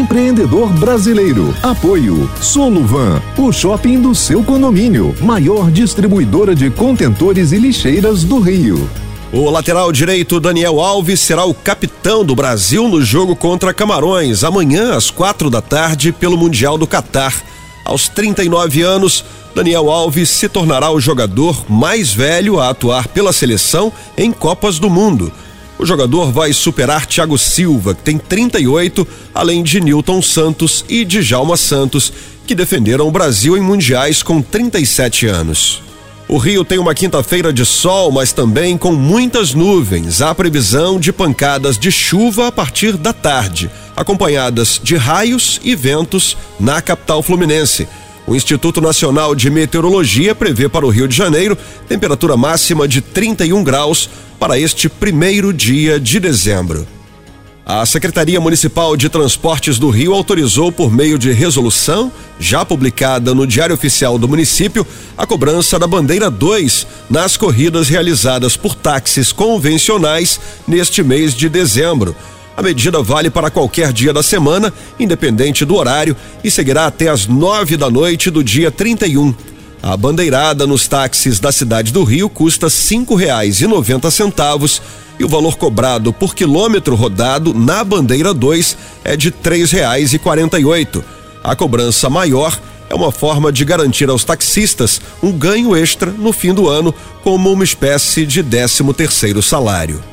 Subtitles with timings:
[0.00, 1.54] empreendedor brasileiro.
[1.62, 8.88] Apoio Soluvan, o shopping do seu condomínio, maior distribuidora de contentores e lixeiras do Rio.
[9.30, 14.96] O lateral direito Daniel Alves será o capitão do Brasil no jogo contra Camarões, amanhã
[14.96, 17.34] às quatro da tarde, pelo Mundial do Catar.
[17.84, 23.92] Aos 39 anos, Daniel Alves se tornará o jogador mais velho a atuar pela seleção
[24.16, 25.30] em Copas do Mundo.
[25.80, 31.56] O jogador vai superar Thiago Silva, que tem 38, além de Newton Santos e Djalma
[31.56, 32.12] Santos,
[32.46, 35.82] que defenderam o Brasil em mundiais com 37 anos.
[36.28, 40.20] O Rio tem uma quinta-feira de sol, mas também com muitas nuvens.
[40.20, 46.36] Há previsão de pancadas de chuva a partir da tarde, acompanhadas de raios e ventos
[46.60, 47.88] na capital fluminense.
[48.26, 51.56] O Instituto Nacional de Meteorologia prevê para o Rio de Janeiro
[51.88, 56.86] temperatura máxima de 31 graus para este primeiro dia de dezembro.
[57.72, 63.46] A Secretaria Municipal de Transportes do Rio autorizou, por meio de resolução, já publicada no
[63.46, 64.84] Diário Oficial do município,
[65.16, 72.16] a cobrança da bandeira 2 nas corridas realizadas por táxis convencionais neste mês de dezembro.
[72.60, 76.14] A medida vale para qualquer dia da semana, independente do horário,
[76.44, 79.34] e seguirá até às nove da noite do dia 31.
[79.82, 84.82] A bandeirada nos táxis da cidade do Rio custa cinco reais e noventa centavos
[85.24, 89.32] o valor cobrado por quilômetro rodado na bandeira 2 é de
[90.58, 91.02] e oito.
[91.42, 92.60] A cobrança maior
[92.90, 96.94] é uma forma de garantir aos taxistas um ganho extra no fim do ano,
[97.24, 100.09] como uma espécie de décimo terceiro salário.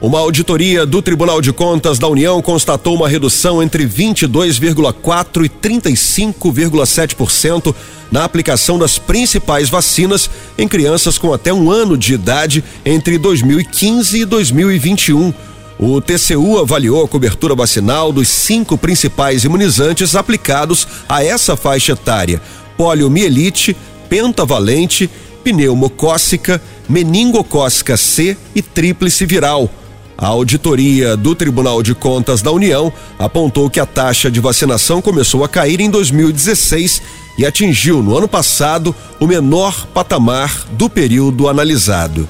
[0.00, 7.74] Uma auditoria do Tribunal de Contas da União constatou uma redução entre 22,4% e 35,7%
[8.10, 10.28] na aplicação das principais vacinas
[10.58, 15.32] em crianças com até um ano de idade entre 2015 e 2021.
[15.78, 22.42] O TCU avaliou a cobertura vacinal dos cinco principais imunizantes aplicados a essa faixa etária:
[22.76, 23.76] poliomielite,
[24.08, 25.08] pentavalente,
[25.42, 29.70] pneumocócica, meningocócica C e tríplice viral.
[30.16, 35.42] A auditoria do Tribunal de Contas da União apontou que a taxa de vacinação começou
[35.42, 37.02] a cair em 2016
[37.36, 42.28] e atingiu no ano passado o menor patamar do período analisado.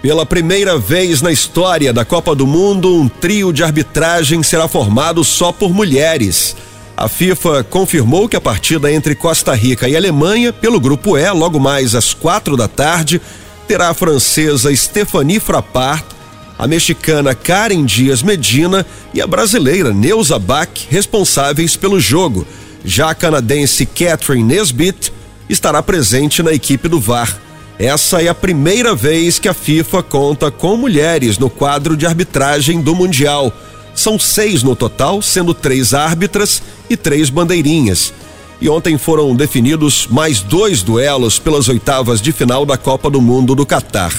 [0.00, 5.22] Pela primeira vez na história da Copa do Mundo, um trio de arbitragem será formado
[5.24, 6.56] só por mulheres.
[6.96, 11.58] A FIFA confirmou que a partida entre Costa Rica e Alemanha, pelo grupo E, logo
[11.58, 13.20] mais às quatro da tarde,
[13.66, 16.13] terá a francesa Stephanie Frappart
[16.58, 22.46] a mexicana Karen Dias Medina e a brasileira Neuza Bach responsáveis pelo jogo.
[22.84, 25.12] Já a canadense Catherine Nesbitt
[25.48, 27.38] estará presente na equipe do VAR.
[27.78, 32.80] Essa é a primeira vez que a FIFA conta com mulheres no quadro de arbitragem
[32.80, 33.52] do Mundial.
[33.94, 38.12] São seis no total, sendo três árbitras e três bandeirinhas.
[38.60, 43.54] E ontem foram definidos mais dois duelos pelas oitavas de final da Copa do Mundo
[43.54, 44.12] do Catar.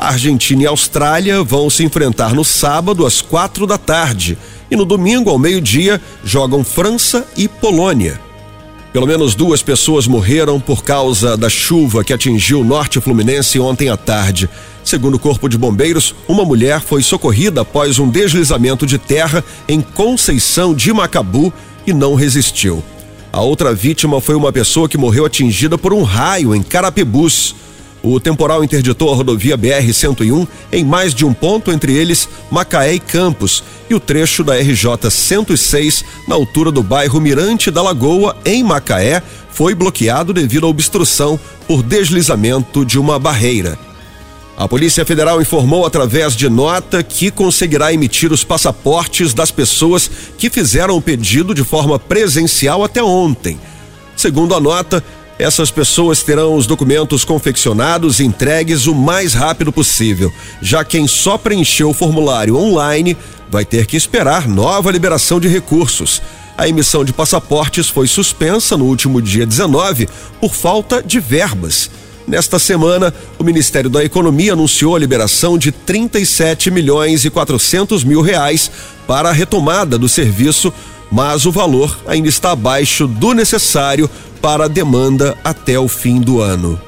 [0.00, 4.38] A Argentina e Austrália vão se enfrentar no sábado às quatro da tarde
[4.70, 8.18] e no domingo ao meio-dia jogam França e Polônia.
[8.94, 13.90] Pelo menos duas pessoas morreram por causa da chuva que atingiu o norte fluminense ontem
[13.90, 14.48] à tarde.
[14.82, 19.82] Segundo o Corpo de Bombeiros, uma mulher foi socorrida após um deslizamento de terra em
[19.82, 21.52] Conceição de Macabu
[21.86, 22.82] e não resistiu.
[23.30, 27.54] A outra vítima foi uma pessoa que morreu atingida por um raio em Carapebus.
[28.02, 33.00] O temporal interditou a rodovia BR-101 em mais de um ponto, entre eles Macaé e
[33.00, 38.62] Campos, e o trecho da RJ 106, na altura do bairro Mirante da Lagoa, em
[38.62, 43.78] Macaé, foi bloqueado devido à obstrução por deslizamento de uma barreira.
[44.56, 50.50] A Polícia Federal informou através de nota que conseguirá emitir os passaportes das pessoas que
[50.50, 53.58] fizeram o pedido de forma presencial até ontem.
[54.14, 55.02] Segundo a nota,
[55.40, 60.30] essas pessoas terão os documentos confeccionados e entregues o mais rápido possível.
[60.60, 63.16] Já quem só preencheu o formulário online
[63.50, 66.20] vai ter que esperar nova liberação de recursos.
[66.58, 70.08] A emissão de passaportes foi suspensa no último dia 19
[70.38, 71.90] por falta de verbas.
[72.28, 78.20] Nesta semana, o Ministério da Economia anunciou a liberação de 37 milhões e 400 mil
[78.20, 78.70] reais
[79.06, 80.72] para a retomada do serviço,
[81.10, 84.08] mas o valor ainda está abaixo do necessário
[84.40, 86.80] para a demanda até o fim do ano.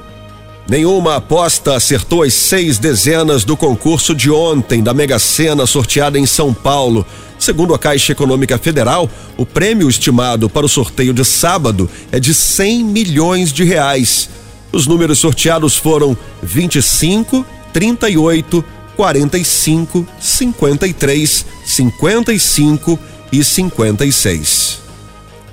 [0.67, 6.25] Nenhuma aposta acertou as seis dezenas do concurso de ontem da Mega Sena sorteada em
[6.25, 7.05] São Paulo.
[7.37, 12.33] Segundo a Caixa Econômica Federal, o prêmio estimado para o sorteio de sábado é de
[12.33, 14.29] 100 milhões de reais.
[14.71, 18.63] Os números sorteados foram 25, 38,
[18.95, 22.99] 45, 53, 55
[23.33, 24.79] e 56.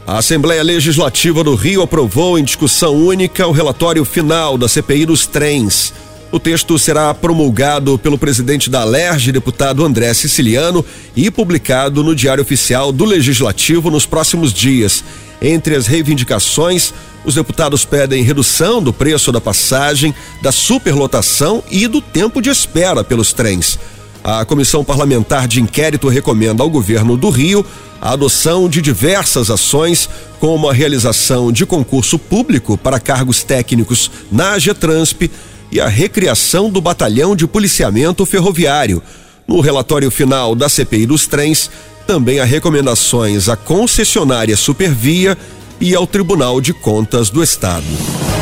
[0.07, 5.27] A Assembleia Legislativa do Rio aprovou em discussão única o relatório final da CPI dos
[5.27, 5.95] trens.
[6.31, 10.85] O texto será promulgado pelo presidente da Alerj, deputado André Siciliano,
[11.17, 15.03] e publicado no Diário Oficial do Legislativo nos próximos dias.
[15.41, 16.93] Entre as reivindicações,
[17.25, 23.03] os deputados pedem redução do preço da passagem, da superlotação e do tempo de espera
[23.03, 23.79] pelos trens.
[24.23, 27.65] A Comissão Parlamentar de Inquérito recomenda ao governo do Rio
[28.01, 30.09] a adoção de diversas ações,
[30.39, 35.31] como a realização de concurso público para cargos técnicos na Getransp
[35.71, 39.03] e a recriação do Batalhão de Policiamento Ferroviário.
[39.47, 41.71] No relatório final da CPI dos trens,
[42.07, 45.37] também há recomendações à concessionária Supervia
[45.81, 47.87] e ao Tribunal de Contas do Estado.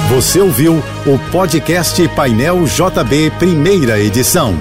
[0.08, 4.56] Você ouviu o podcast Painel JB, primeira edição.